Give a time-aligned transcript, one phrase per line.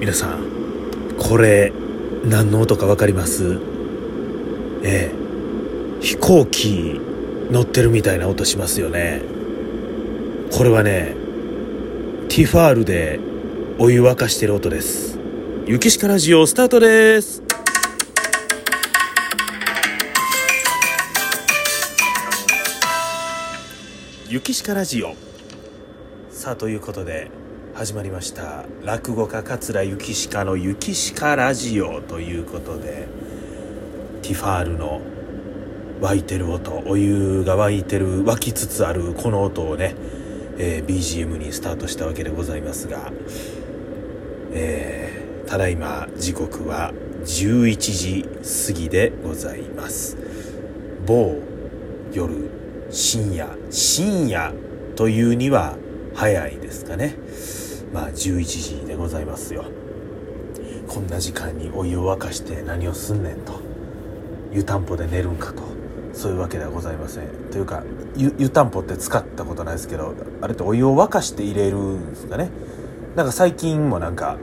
[0.00, 1.74] 皆さんこれ
[2.24, 3.60] 何の音か分かります？
[4.82, 6.00] ええ。
[6.00, 6.98] 飛行機
[7.50, 9.20] 乗ってるみたいな音しますよね。
[10.50, 11.14] これはね
[12.30, 13.20] ティファールで
[13.78, 15.18] お湯沸かしてる音です。
[15.66, 17.42] 雪鹿ラジオスタートです。
[24.30, 25.14] 雪鹿ラジオ。
[26.30, 27.30] さあということで
[27.74, 28.64] 始まりました。
[28.82, 33.06] 落語家桂雪鹿の雪鹿ラジオということで
[34.22, 35.00] ティファールの
[36.00, 39.94] 沸いてる音お湯が沸いてる沸きつつあるこの音をね、
[40.58, 43.12] えー、BGM にスタートしたわけでございますが、
[44.52, 46.92] えー、ただいま時刻は
[47.24, 48.24] 11時
[48.66, 50.18] 過ぎでございます。
[51.06, 51.36] 某
[52.12, 52.50] 夜
[52.90, 54.52] 深夜深夜
[54.96, 55.78] というには
[56.14, 57.14] 早いですかね。
[57.92, 59.64] まあ11時でございますよ。
[60.86, 63.60] こんな時間にお湯を沸かして何をすんねんと。
[64.52, 65.62] 湯たんぽで寝るんかと。
[66.12, 67.28] そういうわけではございません。
[67.50, 67.84] というか
[68.16, 72.50] 湯たんぽって使ったことないですけどあれってお湯を沸かして入れるんですかね。
[73.16, 74.36] なんか最近もなんか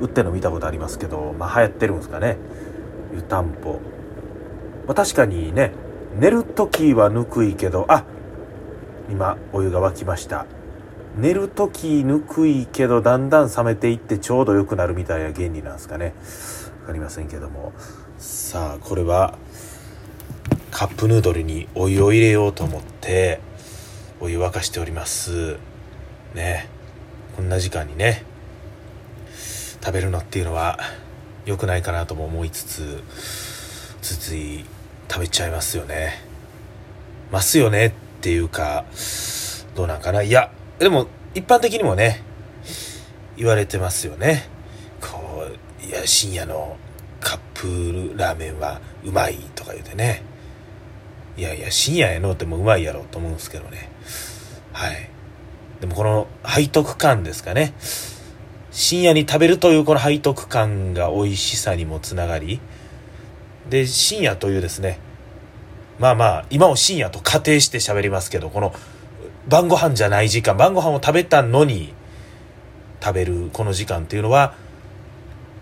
[0.00, 2.36] 売ってるの見たことありますけどまあ流行ってるんですかね。
[3.14, 3.80] 湯たんぽ。
[4.86, 5.72] まあ確かにね
[6.18, 8.04] 寝る時はぬくいけどあ
[9.10, 10.46] 今お湯が沸きました。
[11.16, 16.14] 寝る時ぬくいけどだんだん冷めていってちょうど良くなるみたいな原理なんですかね。
[16.80, 17.72] 分かりませんけども。
[18.18, 19.38] さあこれは
[20.70, 23.40] カップヌードルにお湯を入れようと思って
[24.20, 25.56] お湯沸かしております。
[26.34, 26.68] ね。
[27.36, 28.24] こんな時間にね
[29.84, 30.78] 食べるのっていうのは
[31.46, 33.02] 良くないかなとも思いつつ
[34.02, 34.64] ついつい
[35.08, 36.22] 食べちゃいますよね。
[37.30, 38.84] ますよねっていうか
[39.76, 40.22] どうなんかな。
[40.22, 42.22] いやでも一般的にもね
[43.36, 44.48] 言われてますよね。
[45.00, 45.46] こ
[45.82, 46.76] ういや深夜の
[47.20, 50.22] カップラーメンはうまいとか言うてね。
[51.36, 53.90] いやいや深夜やのってもうまいやろと思うんですけどね。
[54.72, 55.10] はい。
[55.80, 57.74] でもこの背徳感ですかね。
[58.70, 62.60] 深夜に食べるというこの背徳感が美味しさにもつながり。
[63.68, 64.98] で深夜というですね。
[65.98, 68.72] まあまあ今を深夜と仮定して喋りますけどこの
[69.48, 71.92] 晩ご飯じゃない時間晩ご飯を食べたのに
[73.02, 74.54] 食べるこの時間っていうのは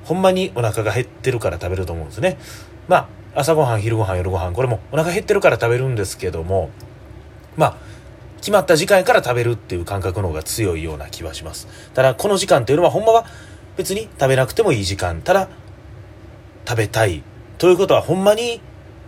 [0.05, 2.39] ほんまにお腹が減ってるから食べると思うんですね。
[2.89, 6.71] まあ朝ごはん昼ごはん夜ごはんこれもお腹減ってるから食べるんですけども
[7.57, 7.77] まあ
[8.39, 11.69] 決まった時間から食べるっていう感覚の方が強いような気はします。
[11.95, 13.25] ただこの時間っていうのはほんまは
[13.77, 15.23] 別に食べなくてもいい時間。
[15.23, 15.49] ただ
[16.69, 17.23] 食べたい
[17.59, 18.61] ということはほんまに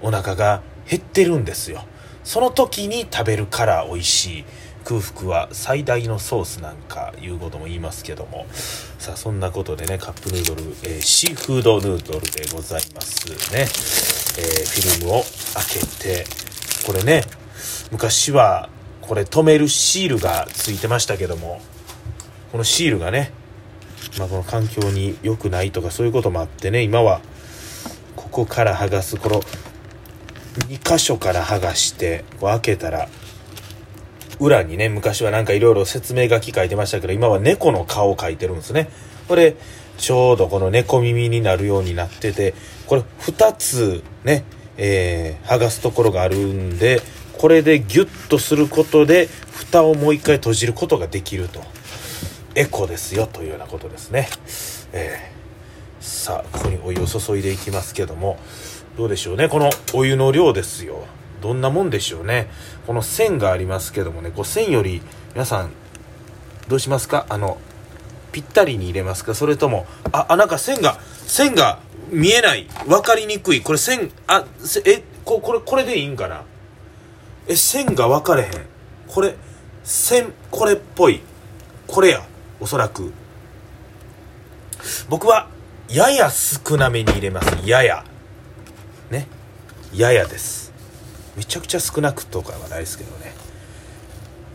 [0.02, 1.84] お腹が減ってるんですよ。
[2.24, 4.44] その時に食べるから美味しい
[4.84, 8.46] 空腹は最大のソースなんかいうことも言いますけども。
[9.04, 16.24] さあそんなことでねカップヌードル、えー、シーフードヌードルでございますね、えー、フィルムを開けて
[16.86, 17.22] これね
[17.92, 18.70] 昔は
[19.02, 21.60] これ止めるシールがついてましたけども
[22.50, 23.30] このシールがね、
[24.18, 27.20] まあ、この環境に良くないとかそういうこともあってね今は
[28.16, 29.42] ここから剥がすこの
[30.54, 33.08] 2箇所から剥がして開けたら
[34.40, 38.88] 裏にね昔はなんかいろいろ説明書き書いてましたけど今は猫の顔を描いてるんですね。
[39.28, 39.56] これ
[39.96, 42.54] ちょうどこの猫耳になるようになってて
[42.86, 44.44] これ2つね、
[44.76, 47.00] えー、剥がすところがあるんで
[47.38, 51.62] これでギュッとすることで蓋をもう一回閉じることができると。
[52.56, 54.28] エコですよというようなことですね、
[54.92, 58.38] えー、さあここにお湯を注いでいきますけども。
[58.96, 59.48] どうでしょうね。
[59.48, 61.06] このお湯の量ですよ。
[61.42, 62.48] どんなもんでしょうね。
[62.86, 64.30] この線がありますけどもね。
[64.30, 65.02] こう線より
[65.34, 65.70] 皆さん
[66.68, 67.26] どうしますか？
[67.28, 67.58] あの
[68.32, 69.34] ぴったりに入れますか？
[69.34, 72.68] それともああなんか線が線が見えない。
[72.86, 73.62] 分かりにくい。
[73.62, 74.44] これ線あ
[74.86, 76.44] えここれこれでいいんかな？
[77.48, 78.50] え線が分かれへん。
[79.08, 79.34] これ
[79.82, 81.20] 線これっぽい。
[81.88, 82.22] これや
[82.60, 83.12] おそらく。
[85.08, 85.48] 僕は
[85.88, 87.68] やや少なめに入れます。
[87.68, 88.04] やや。
[89.10, 89.26] ね
[89.94, 90.72] ややです。
[91.36, 93.32] めちゃくちゃ少なくとかはないですけどね。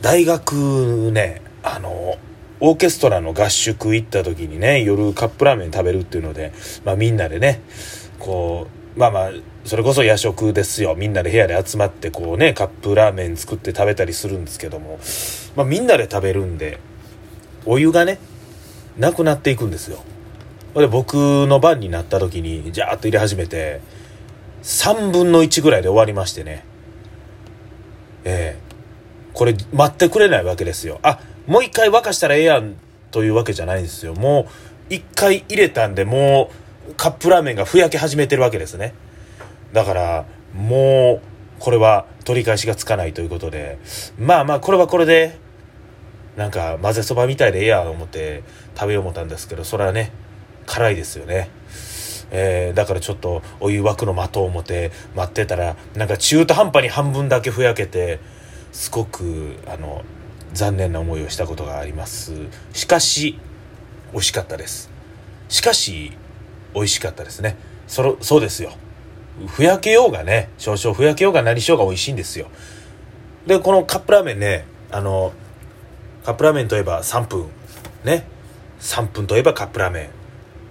[0.01, 2.17] 大学ねあの
[2.61, 6.53] オーケストラの合宿行った時にね夜カップラーメン食べるっていうので、
[6.83, 7.61] まあ、みんなでね
[8.17, 9.31] こうまあまあ
[9.65, 10.95] それこそ夜食ですよ。
[10.95, 14.99] みんなで部屋で集まってこうねカップラーメン作って食べたりするんですけども、
[15.55, 16.79] まあ、みんなで食べるんで
[17.65, 18.19] お湯がね
[18.97, 20.03] なくなっていくんですよ。
[20.75, 21.13] で僕
[21.47, 23.81] の番になった時にジャーッと入れ始めて
[24.63, 26.63] 3分の1ぐらいで終わりましてね。
[28.23, 28.69] ええ。
[29.33, 30.99] これ待ってくれないわけですよ。
[31.01, 32.75] あもう一回沸かしたらええやん
[33.11, 34.13] というわけじゃないんですよ。
[34.13, 34.47] も
[34.89, 36.51] う一回入れたんでも
[36.89, 38.93] うカップラーメンがふやけ始めてるわけですね。
[39.73, 43.77] だからもうこれは取り返しがつかないということで。
[44.17, 45.37] まあまあこれはこれで
[46.35, 48.43] なんか混ぜそばみたいでええやと思って
[48.75, 50.11] 食べよう思ったんですけどそれはね
[50.65, 51.49] 辛いですよね。
[52.31, 58.19] えー、だからちょっとお湯沸くの待とう思って待ってたらなんか中途半端に半分だけふやけて
[58.71, 60.03] すごくあの
[60.53, 62.33] 残念な思いをしたことがあります。
[62.73, 63.39] しかし
[64.11, 64.89] 美味しかったです。
[65.47, 66.11] しかし
[66.73, 67.57] 美味しかったですね。
[67.87, 68.71] そろそうですよ。
[69.47, 72.47] ふやけようがね少々ふやけようが何しようが美味しいんですよ。
[73.47, 75.33] でこのカップラーメンねあの
[76.23, 77.47] カップラーメンといえば3分。
[78.03, 78.27] ね。
[78.79, 80.09] 3分といえばカップラーメン。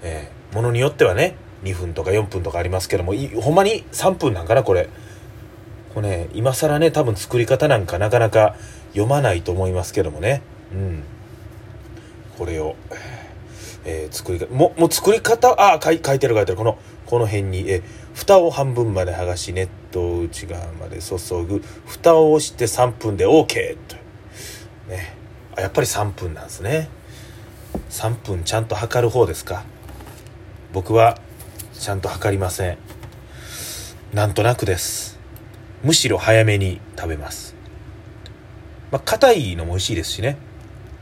[0.02, 4.88] えー、ものによってはね2分とか4分とかありますけどもほんまに3分なんかなこれ。
[5.94, 8.54] これね今更ね多分作り方なんかなかなか
[8.90, 10.42] 読まないと思いますけどもね。
[10.72, 11.02] うん。
[12.36, 12.76] これを、
[13.84, 16.58] えー、作り方ももう作り方あ書い書いてる書いてる。
[16.58, 17.82] このこの辺にえ
[18.14, 21.62] 蓋を半分まで剥がし熱湯を内側まで注ぐ。
[21.86, 23.96] 蓋を押して3分で OK と。
[24.88, 25.16] ね。
[25.56, 26.88] あやっぱり3分なんですね。
[27.90, 29.64] 3分ちゃんと測る方ですか。
[30.72, 31.18] 僕は
[31.78, 32.78] ちゃんと測りません。
[34.12, 35.18] なんとなくです。
[35.82, 37.54] むしろ早めに食べます。
[38.90, 40.36] まあ硬いのも美味しいですしね。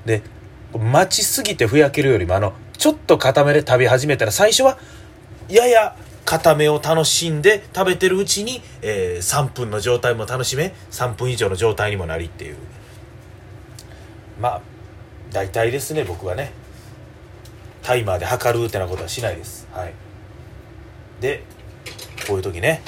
[0.05, 0.23] で
[0.77, 4.79] 待ちすぎてふやけるよりもあのちょっと固めで食べ始めたら最初は
[5.49, 12.57] やや固めを楽しんで食べてるうちに、えー、3分の状態も楽しめ3分以上の状態にもなりっていう。
[14.41, 14.61] まあ
[15.33, 16.53] 大体ですね僕はね。
[17.83, 19.69] タイマーで測るってなことはしないです。
[19.73, 19.95] はい。
[21.21, 21.45] で
[22.27, 22.83] こういう時ね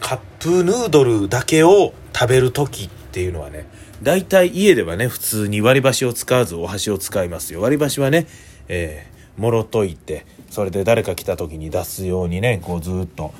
[0.00, 3.66] カップヌードルだけを食べる時っていうのはね
[4.02, 7.60] 大体家ではね普通に割り箸を使わずお箸を使いますよ。
[7.60, 8.26] 割り箸はね
[8.68, 13.32] えー、もろといてそれで誰か来た時に出すようにねこうずっと。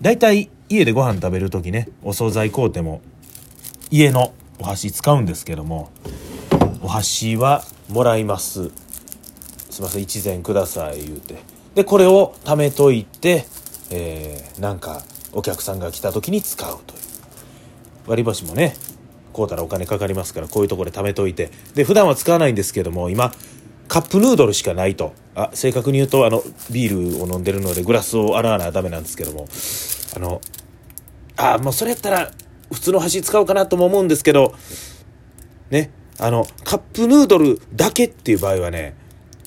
[0.00, 3.00] 大体家でご飯食べる時ねお惣菜買うても
[3.90, 5.90] 家のお箸使うんですけども
[6.82, 8.70] お箸はもらいます。
[9.70, 11.51] すいません一膳ください言うて。
[11.74, 13.46] でこれを貯めといて、
[13.90, 15.02] えー、なんか
[15.32, 17.02] お客さんが来た時に使うという。
[18.06, 18.74] 割り箸もね
[19.34, 21.50] 買うたらお金かかりますからこういうところで貯めといて。
[21.74, 23.32] で普段は使わないんですけども今
[23.88, 25.14] カップヌードルしかないと。
[25.34, 29.46] あ正確に言うとあのビールを飲んでるのでグラスを洗わなダメなんですけども。
[30.14, 30.40] あの
[31.36, 32.30] あもうそれやったら
[32.70, 34.54] 普通の箸使おうかなとも思うんですけど。
[35.70, 38.94] ねあのカップヌードルだけっていう場合はね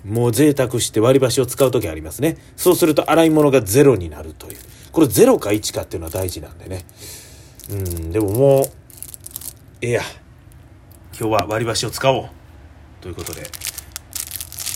[0.06, 2.38] もう贅沢して割り箸を使う時ありますね。
[2.56, 4.58] そうすると洗い物がゼロになるという。
[4.92, 6.86] これゼロか1かっていうのは大事なんでね。
[7.72, 8.66] うんでももう
[9.82, 10.02] ええや。
[11.20, 12.30] 今日は割り箸を使おう
[13.02, 13.42] ということで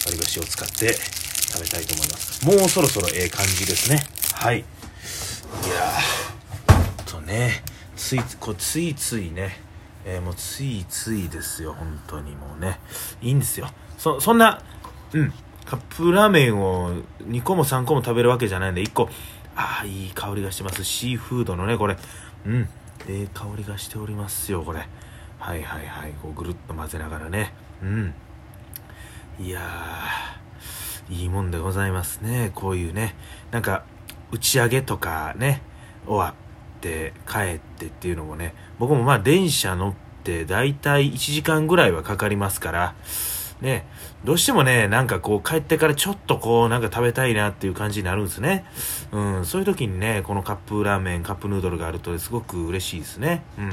[0.05, 2.45] 割り箸を使って食べたいと思います。
[2.45, 4.03] もうそろそろええ感じですね。
[4.33, 4.59] はい。
[4.59, 4.65] いや
[7.05, 7.63] とね。
[7.95, 9.59] ついこついついね。
[10.05, 12.79] えー、もうついついですよ本当にもうね。
[13.21, 13.69] いいんですよ。
[13.97, 14.63] そそんな
[15.13, 15.33] うん。
[15.65, 16.91] カップラーメンを
[17.23, 19.09] 2個も3個も食べるわけじゃないんで1個。
[19.55, 20.83] ああいい香りがしてます。
[20.83, 21.97] シーフードのねこれ。
[22.45, 22.67] うん。
[23.07, 24.87] ええ香りがしておりますよこれ。
[25.39, 26.13] はいはいはい。
[26.21, 27.53] こうぐるっと混ぜながらね。
[27.83, 28.13] うん。
[29.39, 29.61] いや
[31.09, 32.51] いいもんでございますね。
[32.55, 33.15] こういうね。
[33.51, 33.83] なんか
[34.31, 35.61] 打ち上げとかね
[36.05, 38.53] 終わって帰ってっていうのもね。
[38.79, 39.93] 僕もまあ電車乗っ
[40.23, 42.95] てだいたい1時間ぐらいはかかりますから
[43.61, 43.85] ね。
[44.23, 48.65] どうしてもねなんかこう帰ってからちょっとこうなんか食べたいなっていう感じになるんですね。
[49.11, 49.45] うん。
[49.45, 53.43] そういう時にねこのカップラーメンカップヌードルがあるとすごく嬉しいですね。
[53.57, 53.69] うん。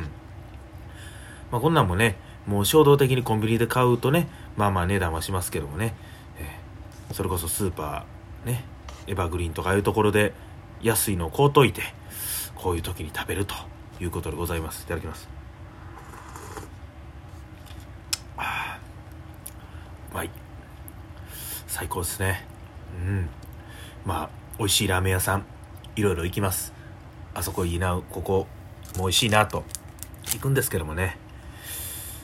[1.51, 2.17] まあこんなんもね
[2.47, 5.95] もう衝動的にコンビニで買うとねまあまあ値段はしますけどもね、
[6.39, 8.65] えー、それこそスーパーね
[9.07, 10.33] エバグリーンとかいうところで
[10.83, 11.83] 安いのを買うといて
[12.55, 13.55] こういう時に食べると
[14.01, 14.83] いうことでございます。
[14.83, 15.29] いただきます
[18.37, 18.79] あ
[20.13, 20.31] うまい
[21.77, 22.43] 最高ですね。
[23.07, 23.29] うん。
[24.07, 25.45] まあ美味しいラーメン屋さん
[25.95, 26.73] いろいろ行きます。
[27.35, 28.47] あそこいいなここ
[28.97, 29.63] も美味しいなと
[30.33, 31.19] 行くんですけどもね。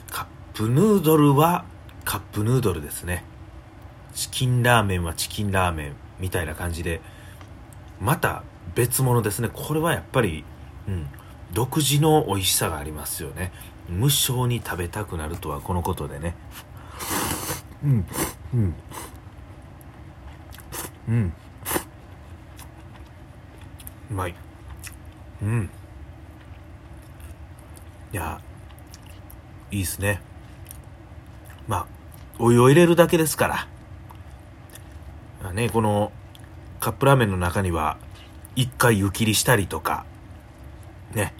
[0.09, 1.65] カップヌードルは
[2.03, 3.23] カップヌードルですね。
[4.15, 6.99] チキンラーメンはチキンラーメンみたいな感じで
[8.01, 8.41] また
[8.73, 9.51] 別物ですね。
[9.53, 10.43] これはやっぱり、
[10.87, 11.05] うん、
[11.53, 13.51] 独自の美味しさがありますよね。
[13.87, 16.35] 無性に食べたくなるとはこのことでね。
[17.83, 18.05] うん
[18.55, 18.75] うん。
[21.07, 21.33] うん。
[24.11, 24.35] うまい。
[25.41, 25.69] うん。
[28.11, 28.39] いや
[29.71, 30.21] いいっすね。
[31.67, 31.87] まあ
[32.39, 33.67] お湯を入れるだけですから。
[35.51, 36.11] ね、この
[36.79, 37.97] カップラーメンの中には
[38.55, 40.05] 一回湯切りしたりとか、
[41.13, 41.33] ね、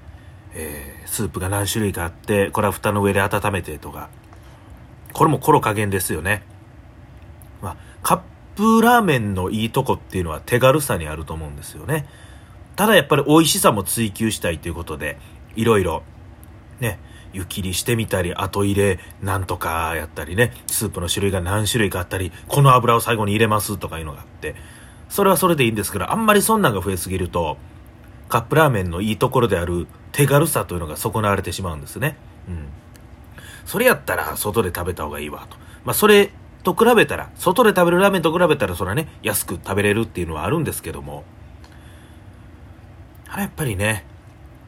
[0.53, 4.09] えー、スープが何種類かあって、これは蓋の上で温めてとか、
[5.13, 6.43] これもコロ加減ですよね。
[7.61, 8.21] まあ、カッ
[8.53, 12.07] ップラーメンのいいとこっていうのは手軽さにあると思うんですよね。
[12.75, 15.17] ただやっぱり美味しさも追求したいということで、
[15.55, 16.03] いろいろ、
[16.79, 16.99] ね、
[17.33, 24.55] 湯切りしてみたり、後入れなんとかやったりね、スープの種類が何種類かあったり、この油を最後に入れますとかいうのがあって、
[25.09, 27.57] それはそれでいいんですけど、あんまりそんなんが増えすぎると、
[28.29, 32.17] カップラーメンのいいところである手軽さというのが損なわれてしまうんですね。
[32.47, 32.67] うん。
[33.65, 35.57] それやったら外で食べた方がいいわと。
[35.85, 36.31] まあそれ
[36.63, 41.23] と比べたら、外で食べるラーメンと比べたらそれはね、安く食べれるっていうのはあるんですけども、
[43.27, 44.05] あやっぱりね、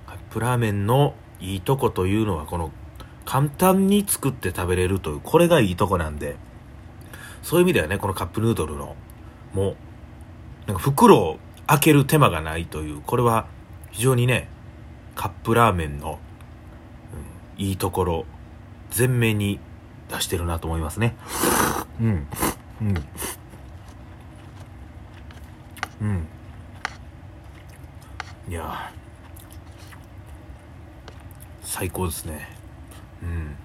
[0.05, 2.71] カップラーメンのいいとこというのはこの
[3.25, 6.35] 簡単に作って食べれるという、これがいいとこなんで、
[7.41, 8.95] そういう意味ではね、このカップヌードルの、
[9.53, 9.75] もう、
[10.67, 13.47] なんか袋を開ける手間がないという、これは
[13.91, 14.49] 非常にね、
[15.15, 16.19] カップラーメンの、
[17.57, 18.25] うん、いいところ、
[18.91, 19.59] 全面に
[20.09, 21.15] 出してるなと思いますね。
[21.99, 22.27] うん。
[22.81, 23.05] うん。
[26.01, 26.27] うん。
[28.47, 28.91] いや
[31.63, 32.47] 最高ですね。
[33.21, 33.55] うん。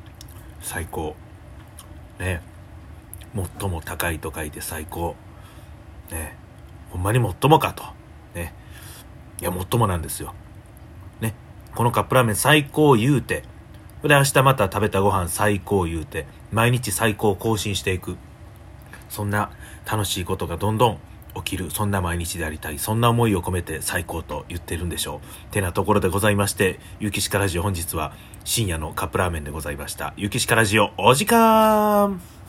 [0.61, 1.15] 最高。
[2.19, 2.43] ね。
[3.59, 5.15] 最も高いと書いて最高。
[6.11, 6.37] ね。
[6.91, 7.85] ほんまに最もかと。
[8.35, 8.53] ね。
[9.41, 10.35] いや、最もなんですよ。
[11.21, 11.35] ね。
[11.75, 13.45] このカップラーメン最高言うて、
[14.03, 18.17] で、明日また食べたご飯最高言うて、毎日最高更新していく。
[19.09, 19.51] そんな
[19.91, 20.99] 楽しいことがどんどん
[21.35, 21.71] 起きる。
[21.71, 22.79] そんな毎日でありたい。
[22.79, 25.53] そんな思いを込めて最高と言ってるんでしょう。
[25.53, 28.13] てなところでございまして、ゆきしかラジオ本日は
[28.45, 30.15] 深夜のカップラーメンでございました。
[30.17, 32.40] ゆきしかラジオお時間